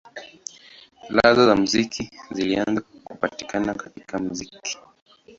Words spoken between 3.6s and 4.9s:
katika muziki.